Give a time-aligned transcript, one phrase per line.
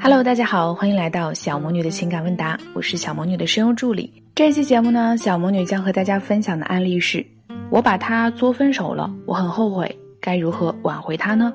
[0.00, 4.10] Hello，大家好，欢迎来到小魔女的情感问答，我是小魔女的声优助理。
[4.32, 7.24] 这期节目呢，小魔女将和大家分享的案例是：
[7.68, 11.52] 我把他作分手了，我很后悔，该如何挽回他呢？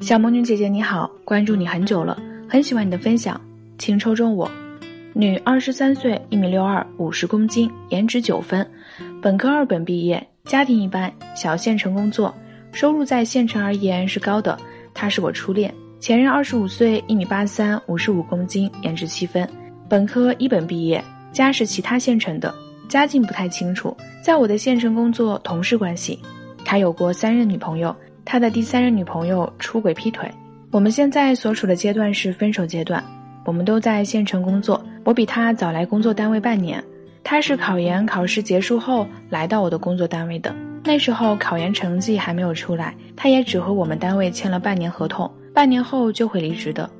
[0.00, 3.40] 小魔女姐姐你好，关注你很久了，很喜欢你的分享，
[3.78, 4.50] 请抽中我。
[5.12, 8.68] 女，二十三岁，一米六二，五十公斤，颜值九分，
[9.22, 12.34] 本科二本毕业，家庭一般，小县城工作，
[12.72, 14.58] 收入在县城而言是高的。
[14.92, 15.72] 他是我初恋。
[16.04, 19.48] 前任二十五岁，一米八三，五十五公斤，颜值七分，
[19.88, 21.02] 本科一本毕业，
[21.32, 22.54] 家是其他县城的，
[22.90, 23.96] 家境不太清楚。
[24.22, 26.20] 在我的县城工作，同事关系。
[26.62, 30.30] 他有过三任女朋友，他的第三任女朋友出轨劈腿。
[30.72, 33.02] 我们现在所处的阶段是分手阶段。
[33.46, 36.84] 我们都在县城工作，我比他早来工作单位半年。
[37.22, 45.32] 他是考研考试结束后来到我的工作单位的，那时候考研成绩还没有出来，他也只和我们单位签了半年合同。
[45.54, 46.90] 半年后就会离职的。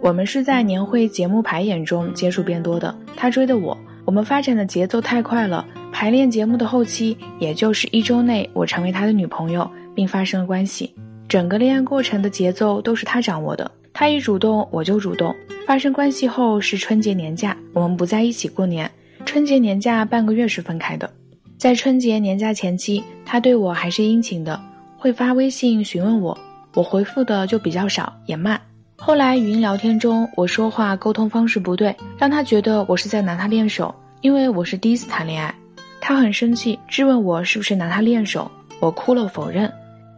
[0.00, 2.96] 我们是在年会节目排演中接触变多的。
[3.16, 5.66] 他追的我，我们发展的节奏太快了。
[5.92, 10.94] 排练节目的后期，也就是一周内，我成为他的女朋友，并发生了关系。
[11.28, 13.68] 整个恋爱过程的节奏都是他掌握的。
[13.92, 15.34] 他一主动，我就主动。
[15.66, 18.88] 发生关系后是春节年假，我们不在一起过年。
[19.24, 21.10] 春节年假半个月是分开的。
[21.58, 24.60] 在春节年假前期，他对我还是殷勤的，
[24.96, 26.38] 会发微信询问我。
[26.76, 28.60] 我回复的就比较少，也慢。
[28.96, 33.94] 后来语音聊天中，我说话沟通方式不对，让他觉得我是在拿他练手。
[34.20, 35.54] 因为我是第一次谈恋爱，
[36.02, 38.50] 他很生气，质问我是不是拿他练手。
[38.78, 39.72] 我哭了，否认。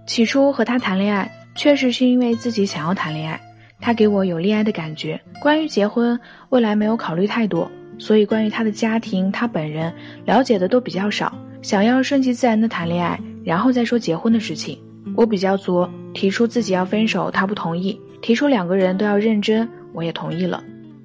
[0.04, 3.40] 起初和他谈恋爱，确实是因为自己想要谈恋爱，
[3.80, 5.20] 他给我有恋爱的感觉。
[5.40, 7.70] 关于结婚，未来没有考虑太多，
[8.00, 11.32] 所以关于他的家庭，他本人了解的都比较少。
[11.62, 14.76] 想要顺其自然的谈恋爱，然后再说结婚的事情。
[15.16, 20.60] 我比较作，提出自己要分手，他不同意；提出两个人都要认真，我也同意了。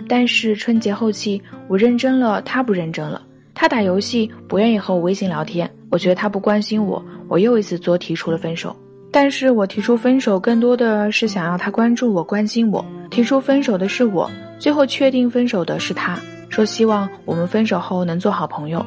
[0.10, 3.22] 但是春节后期，我认真了，他不认真了。
[3.54, 8.76] 他打游戏不愿意和我微信聊天，我觉得他不关心我，我又一次作提出了分手。
[9.12, 12.84] 但是我提出分手更多的是想要他关注我、关心我。
[13.12, 16.18] 提出分手的是我，最后确定分手的是他，
[16.50, 18.84] 说希望我们分手后能做好朋友。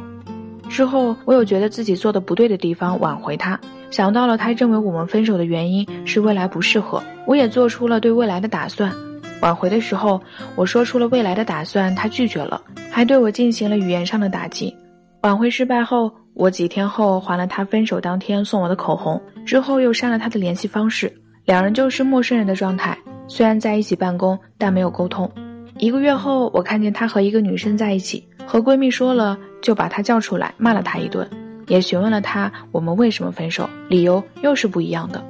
[0.69, 3.59] 之后我有觉得自己做的不对的地方，挽回他。
[3.91, 8.93] 想到了他认为我们分手的原因是未来不适合，我也做出了对未来的打算。
[9.41, 10.21] 挽回的时候，
[10.55, 12.61] 我说出了未来的打算，他拒绝了，
[12.91, 14.75] 还对我进行了语言上的打击。
[15.23, 21.13] 挽回失败后，我几天后还了他分手当天送我的口红，之后又删了他的联系方式，
[21.45, 22.97] 两人就是陌生人的状态。
[23.29, 25.31] 虽然在一起办公，但没有沟通。
[25.79, 31.29] 一个月后，我看见他和一个女生在一起，和闺蜜说了，就把他叫出来骂了他一顿。
[31.67, 35.21] 也询问了他我们为什么分手，理由又是不一样的。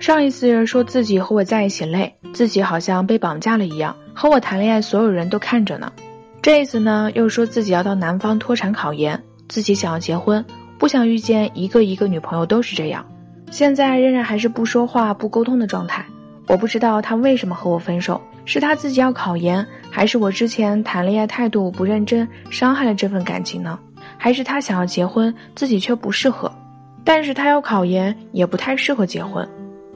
[0.00, 5.92] 上一次说自己和我在一起累，自己好像被绑架了一样，和我谈恋爱所有人都看着呢。
[6.40, 10.42] 这一次呢，又说自己要到南方脱产考研，自己想要结婚，
[10.78, 13.04] 不想遇见一个一个女朋友都是这样。
[13.50, 16.06] 现在仍然还是不说话不沟通的状态。
[16.46, 23.78] 我不知道他为什么和我分手，是他自己要考研，还是我之前谈恋爱态度不认真，伤害了这份感情呢？
[24.16, 26.50] 还是他想要结婚，自己却不适合，
[27.04, 29.46] 但是他要考研，也不太适合结婚。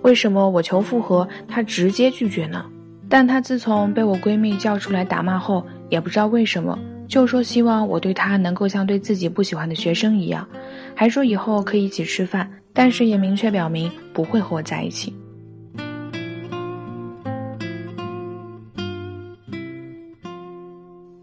[0.02, 2.64] 为什么我求复合，他直接拒绝呢？
[3.08, 10.46] 但他自从被我闺蜜叫出来打骂后，也不知道为什么，就说希望我对他能够像对自己不喜欢的学生一样，
[10.94, 15.14] 还说以后可以一起吃饭，但是也明确表明不会和我在一起。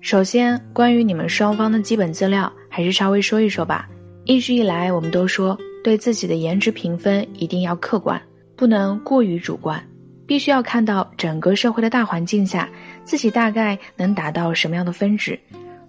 [0.08, 2.50] 首先，关于你们双方的基本资料。
[2.70, 3.90] 还是稍微说一说吧。
[4.24, 8.22] 一直以来，我们都说对自己的颜值评分一定要客观，
[8.56, 9.86] 不能过于主观，
[10.26, 12.70] 必须要看到整个社会的大环境下，
[13.04, 15.38] 自己大概能达到什么样的分值。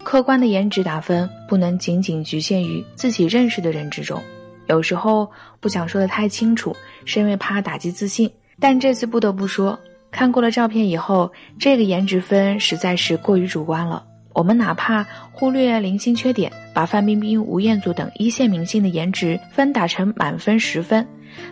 [0.02, 4.20] 客观的颜值打分不能仅仅局限于自己认识的人之中。
[4.66, 5.30] 有时候
[5.60, 6.74] 不想说的太清楚，
[7.04, 8.28] 是因为怕打击自信。
[8.58, 9.78] 但这次不得不说，
[10.10, 14.04] 看过了照片以后，这个颜值分实在是过于主观了。
[14.38, 21.04] 我们哪怕忽略零星缺点，把范冰冰、吴彦祖等一线明星的颜值分打成满分十分，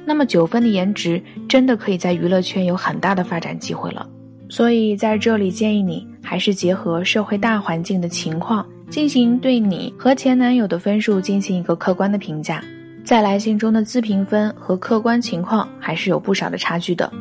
[0.05, 4.09] 那么九分的颜值真的可以在娱乐圈有很大的发展机会了。
[4.49, 12.63] 所以在这里建议你，还是结合社会大环境的情况，进行对你和前男友的分数进行一个客观的评价。
[13.03, 17.13] 在来信中的自评分和客观情况还是有不少的差距的，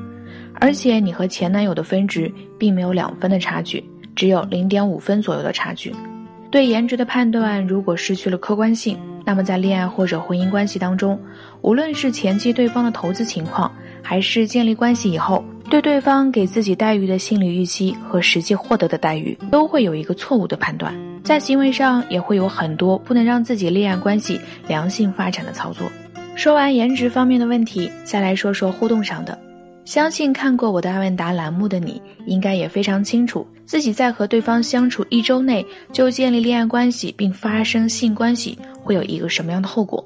[0.62, 3.84] 而且你和前男友的分值并没有两分的差距。
[4.16, 5.94] 只有零点五分左右的差距，
[6.50, 11.20] 对颜值的判断如果失去了客观性，那么在恋爱或者婚姻关系当中，
[11.62, 13.72] 无论是前期对方的投资情况，
[14.02, 25.92] 还是建立关系以后对对方给自己待遇的心理预期和实际获得的待遇都会有一个错误的判断，在行为上也会有很多不能让自己恋爱关系良性发展的操作。
[26.36, 29.40] 说完颜值方面的问题，再来说说互动上的。
[29.86, 40.04] 相信看过我的爱问答栏目的你，应该也非常清楚，自己在和对方相处一周内就建立恋爱关系并发生性关系，会有一个什么样的后果？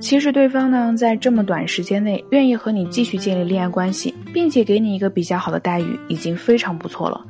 [0.00, 7.24] 其实对方呢，在这么短时间内愿意和你继续建立恋爱关系，并且给你一个比较好的待遇，已经非常不错了。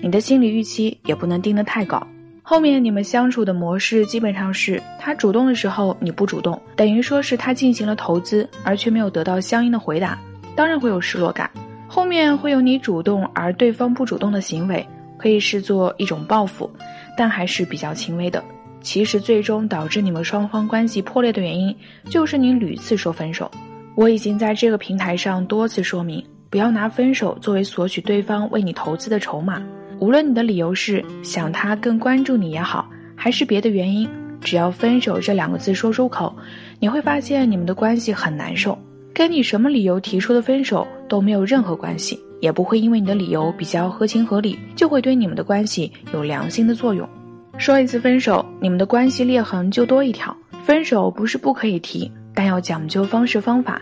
[0.00, 2.06] 你的心理预期也不能定得太高。
[2.42, 10.18] 后面你们相处的模式基本上是他主动的时候你不主动，等于说是他进行了投资，而却没有得到相应的回答。
[10.56, 11.50] 当然会有失落感，
[11.86, 14.86] 后面会有你主动而对方不主动的行为，
[15.18, 16.70] 可以视作一种报复，
[17.16, 18.42] 但还是比较轻微的。
[18.80, 21.74] 其实最终导致你们双方关系破裂的原因，
[22.10, 23.50] 就是你屡次说分手。
[23.94, 29.62] 我已经在这个平台上多次说明，不要拿分手作为索取对方为你投资的筹码。
[30.00, 32.86] 无论你的理由是想他更关注你也好，
[33.16, 34.08] 还是别的原因，
[34.40, 36.36] 只要分手这两个字说出口，
[36.78, 38.78] 你会发现你们的关系很难受。
[39.14, 47.08] 跟你什么理由提出的分手都没有任何关系，也不会因为你的理由比较合情合理，就会对你们的关系有良性的作用。
[47.56, 50.36] 说一次分手，你们的关系裂痕就多一条。
[50.64, 53.80] 分手不是不可以提，但要讲究方式方法，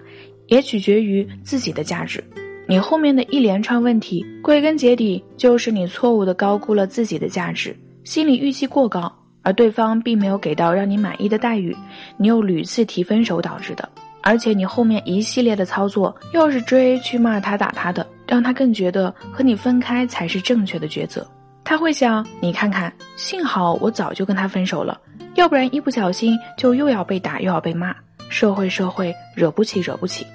[0.49, 2.23] 也取决于自己的价值。
[2.69, 7.75] 你后面的一连串问题，归根结底就是你错误的高估了自己的价值，
[8.05, 11.75] 心理预期过高，而对方并没有给到让你满意的待遇，
[12.19, 13.89] 你又屡次提分手导致的。
[14.23, 21.27] 而且你后面一系列的操作，又是追去骂他打他的，让他更觉得和你分开才是正确的抉择。
[21.65, 25.01] 他会想，你看看，幸好我早就跟他分手了，
[25.35, 27.95] 要不然一不小心就又要被打又要被骂。
[28.29, 30.27] 社会社会，惹不起惹不起。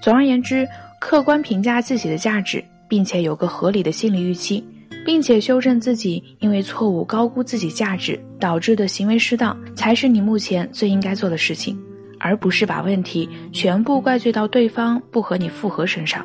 [0.00, 0.66] 总而言之，
[1.00, 4.64] 客观评价自己的价值，并且有个合理的心理预期，
[5.04, 11.78] 并且修正自己因为错误高估自己价值导致的行为失当，才是你目前最应该做的事情。
[12.22, 16.24] 而不是把问题全部怪罪到对方不和你复合身上，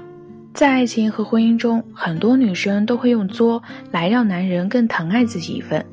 [0.53, 3.61] 在爱情和婚姻中，很多女生都会用作
[3.91, 5.83] 来让男人更疼爱自己一份，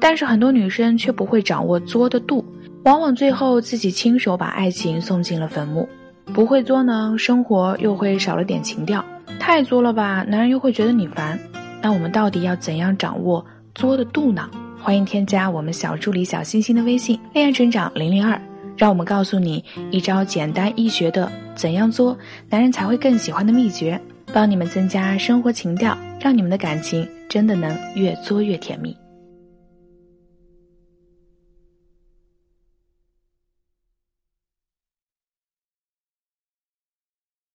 [0.00, 2.44] 但是很多女生却不会掌握作的度，
[2.84, 5.88] 往往最后自己亲手把爱情送进了坟墓。
[6.32, 9.00] 不会作呢，生活又会少了点情调；
[9.40, 11.38] 太作了吧，男人又会觉得你烦。
[11.82, 13.44] 那我们到底要怎样掌握
[13.74, 14.48] 作的度呢？
[14.80, 18.40] 欢迎添加我们小助理小星星的微信“恋爱成长零零二”。
[18.78, 22.16] 让我们告诉你一招简单易学的怎样做
[22.48, 24.00] 男人才会更喜欢的秘诀，
[24.32, 28.96] 帮你们增加生活情调，让你们的感情真的能越做越甜蜜。